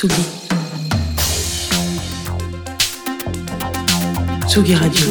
Tsugi. 0.00 0.24
Tsugi 4.46 4.74
Radio. 4.74 5.06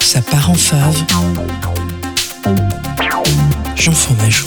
Ça 0.00 0.22
part 0.22 0.48
en 0.48 0.54
fave. 0.54 1.04
Jean 3.76 3.92
Fromageau. 3.92 4.46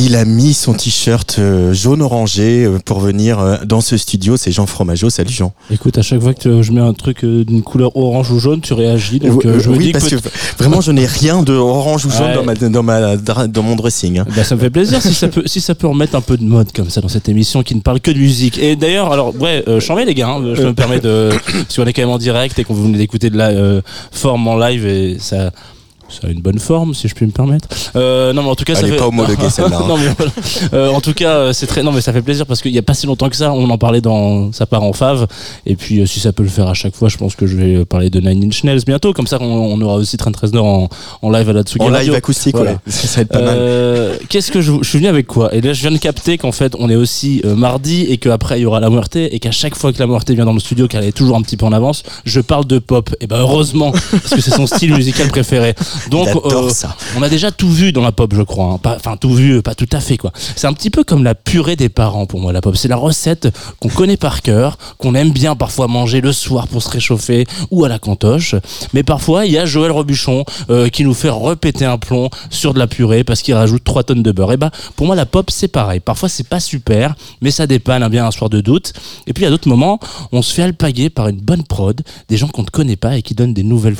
Il 0.00 0.14
a 0.14 0.24
mis 0.24 0.54
son 0.54 0.74
t-shirt 0.74 1.36
euh, 1.40 1.72
jaune 1.72 2.02
orangé 2.02 2.64
euh, 2.64 2.78
pour 2.84 3.00
venir 3.00 3.40
euh, 3.40 3.56
dans 3.66 3.80
ce 3.80 3.96
studio. 3.96 4.36
C'est 4.36 4.52
Jean 4.52 4.64
Fromageau. 4.64 5.10
Salut 5.10 5.32
Jean. 5.32 5.52
Écoute, 5.72 5.98
à 5.98 6.02
chaque 6.02 6.20
fois 6.20 6.34
que 6.34 6.62
je 6.62 6.70
mets 6.70 6.80
un 6.80 6.92
truc 6.92 7.24
d'une 7.24 7.62
couleur 7.62 7.96
orange 7.96 8.30
ou 8.30 8.38
jaune, 8.38 8.60
tu 8.60 8.74
réagis. 8.74 9.18
Donc 9.18 9.42
je 9.44 9.68
me 9.68 9.76
oui, 9.76 9.86
dis 9.86 9.92
parce 9.92 10.08
que, 10.08 10.14
que 10.14 10.28
vraiment, 10.56 10.80
je 10.80 10.92
n'ai 10.92 11.04
rien 11.04 11.42
de 11.42 11.52
orange 11.52 12.06
ou 12.06 12.10
jaune 12.10 12.28
Ouais. 12.28 12.34
dans, 12.34 12.44
ma, 12.44 12.54
dans, 12.54 12.82
ma, 12.84 13.16
dra- 13.16 13.48
dans 13.48 13.62
mon 13.64 13.74
dressing. 13.74 14.20
hein. 14.20 14.26
Bah, 14.36 14.44
ça 14.44 14.54
me 14.54 14.60
fait 14.60 14.70
plaisir 14.70 15.02
si 15.02 15.12
ça 15.14 15.26
peut 15.34 15.42
si 15.46 15.60
ça 15.60 15.74
peut 15.74 15.88
remettre 15.88 16.14
un 16.14 16.20
peu 16.20 16.36
de 16.36 16.44
mode 16.44 16.70
comme 16.72 16.90
ça 16.90 17.00
dans 17.00 17.08
cette 17.08 17.28
émission 17.28 17.64
qui 17.64 17.74
ne 17.74 17.80
parle 17.80 17.98
que 18.00 18.12
de 18.12 18.18
musique. 18.18 18.56
Et 18.58 18.76
d'ailleurs, 18.76 19.10
alors 19.12 19.34
ouais, 19.40 19.64
euh, 19.66 19.80
les 20.06 20.14
gars, 20.14 20.28
hein, 20.28 20.54
je 20.54 20.62
me 20.62 20.74
permets 20.74 21.00
de 21.00 21.30
parce 21.52 21.74
qu'on 21.74 21.86
est 21.86 21.92
quand 21.92 22.02
même 22.02 22.10
en 22.10 22.18
direct 22.18 22.56
et 22.58 22.62
qu'on 22.64 22.74
vous 22.74 22.84
venez 22.84 22.98
d'écouter 22.98 23.30
de 23.30 23.36
la 23.36 23.48
euh, 23.48 23.80
forme 24.12 24.46
en 24.46 24.56
live 24.56 24.86
et 24.86 25.16
ça 25.18 25.50
ça 26.08 26.26
a 26.28 26.30
une 26.30 26.40
bonne 26.40 26.58
forme, 26.58 26.94
si 26.94 27.06
je 27.08 27.14
puis 27.14 27.26
me 27.26 27.30
permettre. 27.30 27.68
Euh, 27.96 28.32
non, 28.32 28.42
mais 28.42 28.48
en 28.50 28.54
tout 28.54 28.64
cas, 28.64 28.72
Elle 28.74 28.80
ça 28.80 28.86
est 28.86 28.90
fait... 28.92 28.96
pas 28.96 29.06
homologuée, 29.08 29.48
celle-là, 29.50 29.76
hein. 29.78 29.84
non, 29.86 29.96
mais 29.98 30.08
voilà. 30.16 30.32
Euh, 30.72 30.88
en 30.90 31.00
tout 31.00 31.12
cas, 31.14 31.30
euh, 31.36 31.52
c'est 31.52 31.66
très. 31.66 31.82
Non, 31.82 31.92
mais 31.92 32.00
ça 32.00 32.12
fait 32.12 32.22
plaisir 32.22 32.46
parce 32.46 32.62
qu'il 32.62 32.72
y 32.72 32.78
a 32.78 32.82
pas 32.82 32.94
si 32.94 33.06
longtemps 33.06 33.28
que 33.28 33.36
ça, 33.36 33.52
on 33.52 33.68
en 33.68 33.78
parlait 33.78 34.00
dans. 34.00 34.50
Ça 34.52 34.66
part 34.66 34.82
en 34.82 34.92
fave. 34.92 35.26
Et 35.66 35.76
puis, 35.76 36.00
euh, 36.00 36.06
si 36.06 36.20
ça 36.20 36.32
peut 36.32 36.42
le 36.42 36.48
faire 36.48 36.66
à 36.68 36.74
chaque 36.74 36.94
fois, 36.94 37.08
je 37.08 37.16
pense 37.18 37.34
que 37.36 37.46
je 37.46 37.56
vais 37.56 37.84
parler 37.84 38.10
de 38.10 38.20
Nine 38.20 38.44
Inch 38.44 38.64
Nails 38.64 38.82
bientôt. 38.86 39.12
Comme 39.12 39.26
ça, 39.26 39.38
on, 39.40 39.44
on 39.44 39.80
aura 39.82 39.96
aussi 39.96 40.16
Trent 40.16 40.32
Reznor 40.40 40.64
en, 40.64 40.88
en 41.22 41.30
live 41.30 41.48
à 41.50 41.52
la 41.52 41.62
Tsugi 41.62 41.84
En 41.84 41.90
live 41.90 42.14
acoustique, 42.14 42.54
Voilà. 42.56 42.72
ouais. 42.72 42.78
Ça, 42.86 43.16
va 43.16 43.22
être 43.22 43.28
pas 43.28 43.42
mal. 43.42 43.54
Euh, 43.58 44.16
Qu'est-ce 44.28 44.50
que 44.50 44.60
je, 44.60 44.72
je 44.82 44.88
suis 44.88 44.98
venu 44.98 45.08
avec 45.08 45.26
quoi? 45.26 45.54
Et 45.54 45.60
là, 45.60 45.72
je 45.72 45.80
viens 45.80 45.90
de 45.92 45.98
capter 45.98 46.38
qu'en 46.38 46.52
fait, 46.52 46.74
on 46.78 46.88
est 46.88 46.96
aussi 46.96 47.42
euh, 47.44 47.54
mardi 47.54 48.02
et 48.08 48.16
qu'après 48.18 48.58
il 48.58 48.62
y 48.62 48.66
aura 48.66 48.80
la 48.80 48.90
Muerte 48.90 49.16
et 49.16 49.38
qu'à 49.38 49.50
chaque 49.50 49.74
fois 49.74 49.92
que 49.92 49.98
la 49.98 50.06
Muerte 50.06 50.30
vient 50.30 50.44
dans 50.46 50.52
le 50.52 50.60
studio, 50.60 50.88
qu'elle 50.88 51.04
est 51.04 51.12
toujours 51.12 51.36
un 51.36 51.42
petit 51.42 51.56
peu 51.56 51.66
en 51.66 51.72
avance, 51.72 52.02
je 52.24 52.40
parle 52.40 52.64
de 52.66 52.78
pop. 52.78 53.14
Et 53.20 53.26
ben 53.26 53.38
heureusement, 53.38 53.92
parce 53.92 54.30
que 54.34 54.40
c'est 54.40 54.50
son 54.54 54.66
style 54.66 54.94
musical 54.94 55.28
préféré. 55.28 55.74
Donc, 56.10 56.28
euh, 56.44 56.70
ça. 56.70 56.96
on 57.16 57.22
a 57.22 57.28
déjà 57.28 57.50
tout 57.50 57.70
vu 57.70 57.92
dans 57.92 58.02
la 58.02 58.12
pop, 58.12 58.32
je 58.34 58.42
crois. 58.42 58.78
hein. 58.84 58.96
Enfin, 58.96 59.16
tout 59.16 59.34
vu, 59.34 59.62
pas 59.62 59.74
tout 59.74 59.88
à 59.92 60.00
fait 60.00 60.16
quoi. 60.16 60.32
C'est 60.56 60.66
un 60.66 60.72
petit 60.72 60.90
peu 60.90 61.04
comme 61.04 61.24
la 61.24 61.34
purée 61.34 61.76
des 61.76 61.88
parents 61.88 62.26
pour 62.26 62.40
moi, 62.40 62.52
la 62.52 62.60
pop. 62.60 62.76
C'est 62.76 62.88
la 62.88 62.96
recette 62.96 63.48
qu'on 63.80 63.88
connaît 63.88 64.16
par 64.16 64.42
cœur, 64.42 64.78
qu'on 64.98 65.14
aime 65.14 65.30
bien 65.30 65.56
parfois 65.56 65.86
manger 65.88 66.20
le 66.20 66.32
soir 66.32 66.68
pour 66.68 66.82
se 66.82 66.88
réchauffer 66.88 67.46
ou 67.70 67.84
à 67.84 67.88
la 67.88 67.98
cantoche. 67.98 68.54
Mais 68.92 69.02
parfois, 69.02 69.46
il 69.46 69.52
y 69.52 69.58
a 69.58 69.66
Joël 69.66 69.90
Robuchon 69.92 70.44
euh, 70.70 70.88
qui 70.88 71.04
nous 71.04 71.14
fait 71.14 71.28
repéter 71.28 71.84
un 71.84 71.98
plomb 71.98 72.30
sur 72.50 72.74
de 72.74 72.78
la 72.78 72.86
purée 72.86 73.24
parce 73.24 73.42
qu'il 73.42 73.54
rajoute 73.54 73.84
3 73.84 74.04
tonnes 74.04 74.22
de 74.22 74.32
beurre. 74.32 74.52
Et 74.52 74.56
bah, 74.56 74.70
pour 74.96 75.06
moi, 75.06 75.16
la 75.16 75.26
pop, 75.26 75.50
c'est 75.50 75.68
pareil. 75.68 76.00
Parfois, 76.00 76.28
c'est 76.28 76.46
pas 76.48 76.60
super, 76.60 77.14
mais 77.40 77.50
ça 77.50 77.66
dépanne 77.66 78.02
hein, 78.02 78.08
bien 78.10 78.26
un 78.26 78.30
soir 78.30 78.50
de 78.50 78.60
doute. 78.60 78.92
Et 79.26 79.32
puis, 79.32 79.44
à 79.44 79.50
d'autres 79.50 79.68
moments, 79.68 79.98
on 80.32 80.42
se 80.42 80.52
fait 80.52 80.62
alpaguer 80.62 81.10
par 81.10 81.28
une 81.28 81.40
bonne 81.40 81.62
prod, 81.64 82.00
des 82.28 82.36
gens 82.36 82.48
qu'on 82.48 82.62
ne 82.62 82.68
connaît 82.68 82.96
pas 82.96 83.16
et 83.16 83.22
qui 83.22 83.34
donnent 83.34 83.54
des 83.54 83.62
nouvelles, 83.62 83.96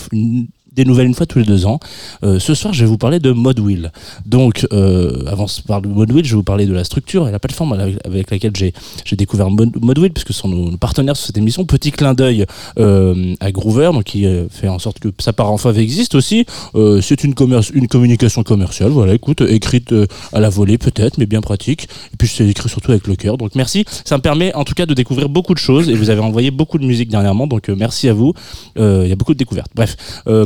des 0.78 0.84
nouvelles 0.84 1.08
une 1.08 1.14
fois 1.14 1.26
tous 1.26 1.40
les 1.40 1.44
deux 1.44 1.66
ans. 1.66 1.80
Euh, 2.22 2.38
ce 2.38 2.54
soir, 2.54 2.72
je 2.72 2.84
vais 2.84 2.88
vous 2.88 2.98
parler 2.98 3.18
de 3.18 3.32
Modwheel. 3.32 3.90
Donc, 4.26 4.66
euh, 4.72 5.24
avant 5.26 5.46
de 5.46 5.66
parler 5.66 5.88
de 5.88 5.92
Modwheel, 5.92 6.24
je 6.24 6.30
vais 6.30 6.36
vous 6.36 6.44
parler 6.44 6.66
de 6.66 6.72
la 6.72 6.84
structure 6.84 7.28
et 7.28 7.32
la 7.32 7.40
plateforme 7.40 7.72
avec, 8.04 8.30
laquelle 8.30 8.52
j'ai 8.56 8.72
j'ai 9.04 9.16
découvert 9.16 9.50
Mod- 9.50 9.76
Modwheel, 9.82 10.12
puisque 10.12 10.32
ce 10.32 10.40
sont 10.40 10.48
nos, 10.48 10.76
partenaires 10.76 11.16
sur 11.16 11.26
cette 11.26 11.36
émission. 11.36 11.64
Petit 11.64 11.90
clin 11.90 12.14
d'œil 12.14 12.46
euh, 12.78 13.34
à 13.40 13.50
Groover, 13.50 13.90
donc 13.92 14.04
qui 14.04 14.24
fait 14.50 14.68
en 14.68 14.78
sorte 14.78 15.00
que 15.00 15.08
ça 15.18 15.32
part 15.32 15.50
en 15.50 15.58
fave 15.58 15.78
existe 15.78 16.14
aussi. 16.14 16.46
C'est 17.02 17.24
une, 17.24 17.34
une 17.74 17.88
communication 17.88 18.42
commerciale, 18.44 18.90
voilà, 18.90 19.14
écoute, 19.14 19.40
écrite 19.40 19.92
à 20.32 20.40
la 20.40 20.48
volée 20.48 20.78
peut-être, 20.78 21.18
mais 21.18 21.26
bien 21.26 21.40
pratique. 21.40 21.88
Et 22.12 22.16
puis 22.16 22.28
c'est 22.28 22.46
écrit 22.46 22.68
surtout 22.68 22.92
avec 22.92 23.06
le 23.08 23.16
cœur. 23.16 23.36
Donc 23.36 23.54
merci, 23.56 23.84
ça 24.04 24.16
me 24.16 24.22
permet 24.22 24.54
en 24.54 24.64
tout 24.64 24.74
cas 24.74 24.86
de 24.86 24.94
découvrir 24.94 25.28
beaucoup 25.28 25.54
de 25.54 25.58
choses. 25.58 25.88
Et 25.88 25.94
vous 25.94 26.10
avez 26.10 26.20
envoyé 26.20 26.50
beaucoup 26.52 26.78
de 26.78 26.86
musique 26.86 27.10
dernièrement, 27.10 27.46
donc 27.48 27.68
merci 27.68 28.08
à 28.08 28.14
vous. 28.14 28.32
Il 28.76 29.08
y 29.08 29.12
a 29.12 29.16
beaucoup 29.16 29.34
de 29.34 29.38
découvertes. 29.38 29.72
Bref, 29.74 29.96
euh, 30.28 30.44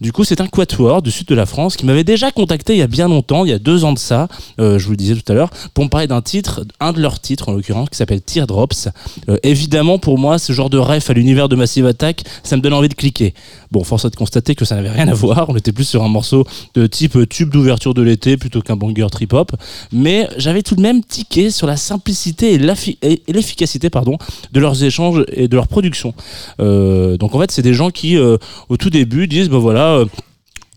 Du 0.00 0.12
coup, 0.12 0.24
c'est 0.24 0.40
un 0.40 0.46
quatuor 0.46 1.02
du 1.02 1.10
sud 1.10 1.26
de 1.26 1.34
la 1.34 1.46
France 1.46 1.76
qui 1.76 1.84
m'avait 1.84 2.04
déjà 2.04 2.30
contacté 2.30 2.74
il 2.74 2.78
y 2.78 2.82
a 2.82 2.86
bien 2.86 3.08
longtemps, 3.08 3.44
il 3.44 3.50
y 3.50 3.54
a 3.54 3.58
deux 3.58 3.84
ans 3.84 3.92
de 3.92 3.98
ça, 3.98 4.28
euh, 4.60 4.78
je 4.78 4.84
vous 4.84 4.92
le 4.92 4.96
disais 4.96 5.14
tout 5.14 5.32
à 5.32 5.34
l'heure, 5.34 5.50
pour 5.74 5.84
me 5.84 5.88
parler 5.88 6.06
d'un 6.06 6.22
titre, 6.22 6.64
un 6.80 6.92
de 6.92 7.00
leurs 7.00 7.20
titres 7.20 7.48
en 7.48 7.52
l'occurrence, 7.52 7.90
qui 7.90 7.96
s'appelle 7.96 8.20
Teardrops. 8.22 8.88
Euh, 9.28 9.38
évidemment, 9.42 9.98
pour 9.98 10.18
moi, 10.18 10.38
ce 10.38 10.52
genre 10.52 10.70
de 10.70 10.78
ref 10.78 11.10
à 11.10 11.12
l'univers 11.12 11.48
de 11.48 11.56
Massive 11.56 11.86
Attack, 11.86 12.22
ça 12.44 12.56
me 12.56 12.62
donne 12.62 12.72
envie 12.72 12.88
de 12.88 12.94
cliquer. 12.94 13.34
Bon, 13.70 13.84
force 13.84 14.04
est 14.04 14.10
de 14.10 14.16
constater 14.16 14.54
que 14.54 14.64
ça 14.64 14.76
n'avait 14.76 14.90
rien 14.90 15.08
à 15.08 15.14
voir, 15.14 15.48
on 15.48 15.56
était 15.56 15.72
plus 15.72 15.84
sur 15.84 16.02
un 16.02 16.08
morceau 16.08 16.46
de 16.74 16.86
type 16.86 17.28
tube 17.28 17.50
d'ouverture 17.50 17.94
de 17.94 18.02
l'été 18.02 18.36
plutôt 18.36 18.60
qu'un 18.60 18.76
banger 18.76 19.06
trip-hop, 19.10 19.52
mais 19.92 20.28
j'avais 20.36 20.62
tout 20.62 20.76
de 20.76 20.82
même 20.82 21.02
tiqué 21.02 21.50
sur 21.50 21.66
la 21.66 21.76
simplicité 21.76 22.54
et 22.54 23.32
l'efficacité 23.32 23.90
pardon, 23.90 24.18
de 24.52 24.60
leurs 24.60 24.84
échanges 24.84 25.24
et 25.32 25.48
de 25.48 25.56
leur 25.56 25.66
production. 25.68 26.14
Euh, 26.60 27.16
donc 27.16 27.34
en 27.34 27.40
fait, 27.40 27.50
c'est 27.50 27.62
des 27.62 27.74
gens 27.74 27.90
qui, 27.90 28.18
au 28.18 28.76
tout 28.76 28.90
début, 28.90 29.21
disent, 29.28 29.48
ben 29.48 29.58
voilà, 29.58 29.96
euh, 29.98 30.06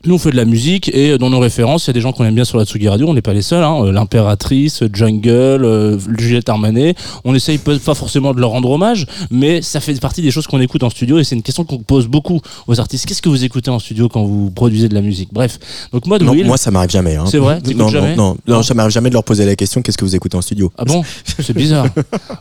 nous 0.06 0.16
on 0.16 0.18
fait 0.18 0.32
de 0.32 0.36
la 0.36 0.46
musique 0.46 0.90
et 0.94 1.18
dans 1.18 1.30
nos 1.30 1.40
références, 1.40 1.86
il 1.86 1.88
y 1.88 1.90
a 1.92 1.94
des 1.94 2.02
gens 2.02 2.12
qu'on 2.12 2.26
aime 2.26 2.36
bien 2.36 2.46
sur 2.46 2.58
la 2.58 2.66
Tsugi 2.66 2.88
Radio, 2.88 3.08
on 3.08 3.14
n'est 3.14 3.22
pas 3.22 3.34
les 3.34 3.42
seuls, 3.42 3.64
hein, 3.64 3.84
euh, 3.86 3.92
l'impératrice, 3.92 4.84
Jungle, 4.94 5.30
euh, 5.66 5.98
Juliette 6.18 6.50
Armanet, 6.50 6.96
on 7.24 7.34
essaye 7.36 7.58
pas 7.58 7.78
forcément 7.96 8.34
de 8.34 8.40
leur 8.40 8.52
rendre 8.52 8.70
hommage, 8.72 9.06
mais 9.32 9.62
ça 9.62 9.80
fait 9.80 10.00
partie 10.00 10.22
des 10.22 10.32
choses 10.32 10.48
qu'on 10.48 10.60
écoute 10.62 10.84
en 10.84 10.90
studio 10.90 11.20
et 11.20 11.24
c'est 11.24 11.36
une 11.36 11.44
question 11.44 11.64
qu'on 11.66 11.78
pose 11.80 12.08
beaucoup 12.08 12.40
aux 12.68 12.80
artistes. 12.80 13.06
Qu'est-ce 13.06 13.22
que 13.22 13.30
vous 13.30 13.44
écoutez 13.44 13.70
en 13.72 13.80
studio 13.80 14.10
quand 14.10 14.24
vous 14.24 14.52
produisez 14.52 14.90
de 14.90 14.94
la 14.94 15.02
musique? 15.02 15.30
Bref, 15.34 15.60
donc 15.92 16.06
moi, 16.08 16.20
de 16.20 16.24
Non, 16.26 16.32
Will, 16.34 16.46
moi, 16.46 16.58
ça 16.58 16.72
m'arrive 16.72 16.90
jamais. 16.92 17.16
hein. 17.16 17.26
C'est 17.28 17.38
vrai? 17.38 17.60
Non, 17.76 17.90
jamais 17.90 18.16
non, 18.16 18.30
non, 18.30 18.38
Non. 18.48 18.56
non, 18.58 18.64
ça 18.64 18.74
m'arrive 18.74 18.92
jamais 18.92 19.10
de 19.10 19.14
leur 19.16 19.24
poser 19.24 19.46
la 19.46 19.56
question 19.56 19.82
qu'est-ce 19.82 19.98
que 19.98 20.06
vous 20.06 20.16
écoutez 20.16 20.38
en 20.38 20.42
studio? 20.42 20.72
Ah 20.78 20.86
bon? 20.86 21.04
C'est 21.40 21.56
bizarre. 21.56 21.88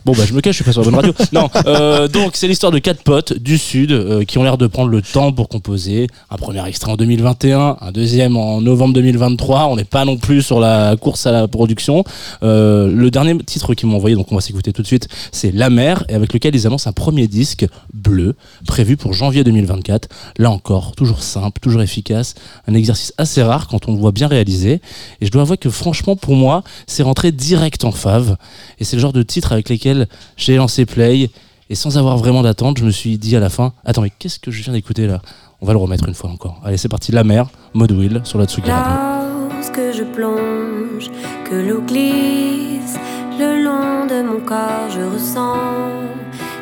Bon 0.05 0.13
bah 0.13 0.23
je 0.27 0.33
me 0.33 0.41
cache, 0.41 0.53
je 0.57 0.63
suis 0.63 0.63
pas 0.63 0.71
sur 0.71 0.81
la 0.81 0.85
bonne 0.91 0.95
radio. 0.95 1.13
Non, 1.33 1.49
euh, 1.65 2.07
donc 2.07 2.31
c'est 2.35 2.47
l'histoire 2.47 2.71
de 2.71 2.79
quatre 2.79 3.01
potes 3.03 3.33
du 3.37 3.57
sud 3.57 3.91
euh, 3.91 4.23
qui 4.23 4.37
ont 4.37 4.43
l'air 4.43 4.57
de 4.57 4.67
prendre 4.67 4.89
le 4.89 5.01
temps 5.01 5.31
pour 5.31 5.49
composer. 5.49 6.07
Un 6.29 6.37
premier 6.37 6.65
extrait 6.67 6.91
en 6.91 6.95
2021, 6.95 7.54
un 7.55 7.91
deuxième 7.91 8.37
en 8.37 8.61
novembre 8.61 8.93
2023. 8.93 9.65
On 9.67 9.75
n'est 9.75 9.83
pas 9.83 10.05
non 10.05 10.17
plus 10.17 10.41
sur 10.41 10.59
la 10.59 10.95
course 10.95 11.25
à 11.25 11.31
la 11.31 11.47
production. 11.47 12.03
Euh, 12.43 12.91
le 12.91 13.09
dernier 13.11 13.37
titre 13.39 13.73
qu'ils 13.73 13.87
m'ont 13.89 13.97
envoyé, 13.97 14.15
donc 14.15 14.31
on 14.31 14.35
va 14.35 14.41
s'écouter 14.41 14.73
tout 14.73 14.81
de 14.81 14.87
suite, 14.87 15.07
c'est 15.31 15.51
La 15.51 15.69
Mer, 15.69 16.05
et 16.09 16.13
avec 16.13 16.33
lequel 16.33 16.55
ils 16.55 16.67
annoncent 16.67 16.89
un 16.89 16.93
premier 16.93 17.27
disque 17.27 17.65
bleu 17.93 18.35
prévu 18.67 18.97
pour 18.97 19.13
janvier 19.13 19.43
2024. 19.43 20.09
Là 20.37 20.51
encore, 20.51 20.93
toujours 20.95 21.23
simple, 21.23 21.59
toujours 21.59 21.81
efficace, 21.81 22.35
un 22.67 22.73
exercice 22.73 23.13
assez 23.17 23.41
rare 23.41 23.67
quand 23.67 23.87
on 23.87 23.93
le 23.93 23.99
voit 23.99 24.11
bien 24.11 24.27
réalisé. 24.27 24.81
Et 25.21 25.25
je 25.25 25.31
dois 25.31 25.43
avouer 25.43 25.57
que 25.57 25.69
franchement, 25.69 26.15
pour 26.15 26.35
moi, 26.35 26.63
c'est 26.87 27.03
rentré 27.03 27.31
direct 27.31 27.83
en 27.83 27.91
fave. 27.91 28.37
Et 28.79 28.83
c'est 28.83 28.95
le 28.95 29.01
genre 29.01 29.13
de 29.13 29.23
titre 29.23 29.51
avec 29.51 29.69
lesquels 29.69 30.07
j'ai 30.37 30.57
lancé 30.57 30.85
Play. 30.85 31.29
Et 31.69 31.75
sans 31.75 31.97
avoir 31.97 32.17
vraiment 32.17 32.43
d'attente, 32.43 32.77
je 32.77 32.85
me 32.85 32.91
suis 32.91 33.17
dit 33.17 33.35
à 33.35 33.39
la 33.39 33.49
fin, 33.49 33.73
attends, 33.85 34.01
mais 34.01 34.11
qu'est-ce 34.19 34.37
que 34.37 34.51
je 34.51 34.61
viens 34.61 34.73
d'écouter 34.73 35.07
là? 35.07 35.21
On 35.65 35.67
va 35.67 35.73
le 35.73 35.79
remettre 35.79 36.07
une 36.07 36.13
fois 36.13 36.29
encore. 36.29 36.61
Allez, 36.63 36.77
c'est 36.77 36.89
parti, 36.89 37.11
La 37.11 37.23
Mer, 37.23 37.47
Mode 37.73 37.91
Wheel 37.91 38.21
sur 38.23 38.37
la 38.37 38.45
Tsugi. 38.45 38.69
Lorsque 38.69 39.97
je 39.97 40.03
plonge, 40.03 41.09
que 41.43 41.55
l'eau 41.55 41.81
glisse 41.81 42.99
le 43.39 43.63
long 43.63 44.05
de 44.05 44.21
mon 44.21 44.41
corps, 44.45 44.91
je 44.91 45.01
ressens 45.01 45.57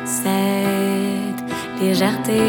cette 0.06 1.82
légèreté. 1.82 2.40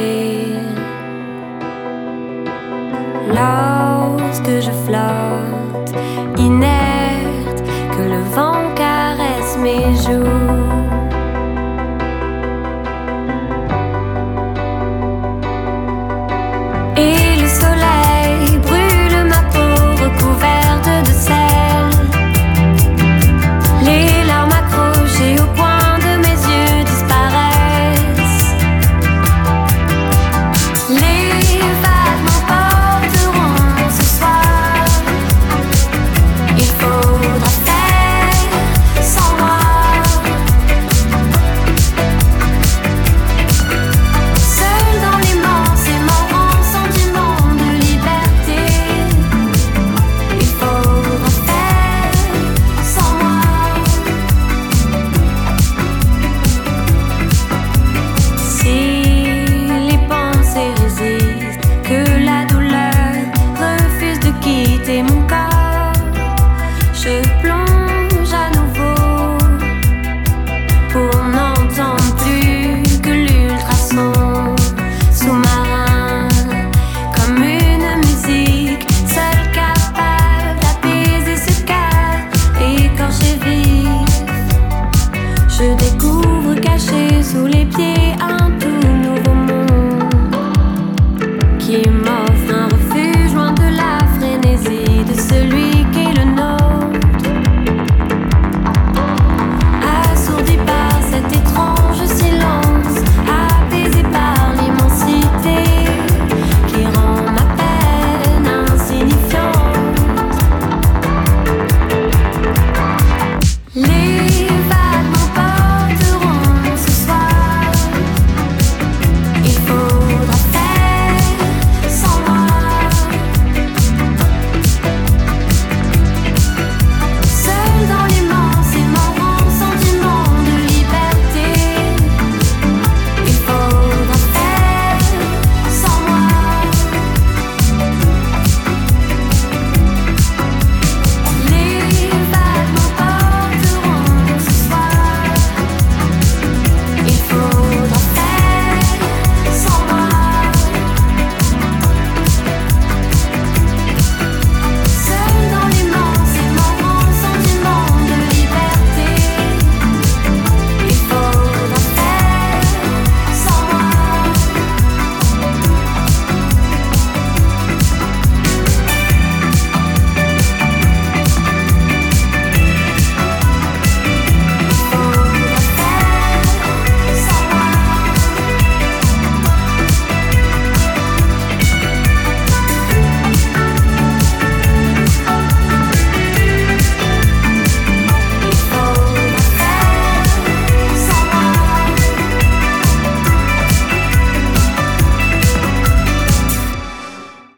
Lorsque 3.27 4.61
je 4.61 4.71
flotte, 4.85 5.24